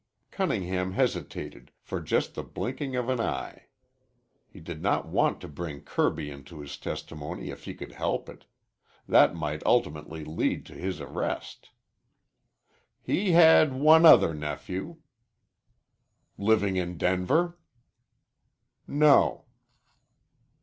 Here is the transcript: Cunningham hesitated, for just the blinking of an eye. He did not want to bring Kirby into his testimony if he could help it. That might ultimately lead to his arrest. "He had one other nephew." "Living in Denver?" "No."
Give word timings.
Cunningham 0.31 0.93
hesitated, 0.93 1.69
for 1.79 2.01
just 2.01 2.33
the 2.33 2.41
blinking 2.41 2.95
of 2.95 3.07
an 3.07 3.19
eye. 3.19 3.67
He 4.47 4.59
did 4.59 4.81
not 4.81 5.07
want 5.07 5.39
to 5.41 5.47
bring 5.47 5.81
Kirby 5.83 6.31
into 6.31 6.59
his 6.59 6.75
testimony 6.77 7.51
if 7.51 7.65
he 7.65 7.75
could 7.75 7.91
help 7.91 8.27
it. 8.27 8.45
That 9.07 9.35
might 9.35 9.61
ultimately 9.63 10.25
lead 10.25 10.65
to 10.65 10.73
his 10.73 11.01
arrest. 11.01 11.69
"He 12.99 13.33
had 13.33 13.73
one 13.75 14.03
other 14.03 14.33
nephew." 14.33 14.95
"Living 16.35 16.77
in 16.77 16.97
Denver?" 16.97 17.59
"No." 18.87 19.45